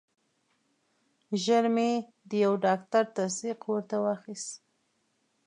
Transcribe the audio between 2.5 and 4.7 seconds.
ډاکټر تصدیق ورته واخیست.